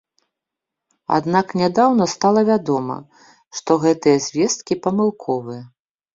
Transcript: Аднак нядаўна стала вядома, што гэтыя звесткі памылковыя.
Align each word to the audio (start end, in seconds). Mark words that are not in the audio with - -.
Аднак 1.17 1.47
нядаўна 1.61 2.07
стала 2.13 2.41
вядома, 2.49 2.97
што 3.59 3.71
гэтыя 3.85 4.17
звесткі 4.31 4.81
памылковыя. 4.89 5.63